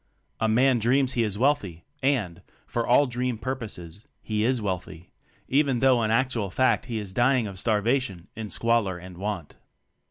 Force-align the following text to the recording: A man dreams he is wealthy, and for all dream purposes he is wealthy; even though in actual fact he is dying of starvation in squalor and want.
A 0.39 0.47
man 0.47 0.79
dreams 0.79 1.11
he 1.13 1.21
is 1.21 1.37
wealthy, 1.37 1.85
and 2.01 2.41
for 2.65 2.87
all 2.87 3.05
dream 3.05 3.37
purposes 3.37 4.03
he 4.19 4.43
is 4.43 4.59
wealthy; 4.59 5.11
even 5.47 5.77
though 5.79 6.01
in 6.01 6.09
actual 6.09 6.49
fact 6.49 6.87
he 6.87 6.97
is 6.97 7.13
dying 7.13 7.45
of 7.45 7.59
starvation 7.59 8.27
in 8.35 8.49
squalor 8.49 8.97
and 8.97 9.15
want. 9.15 9.57